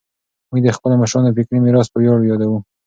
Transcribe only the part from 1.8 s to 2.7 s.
په ویاړ یادوو.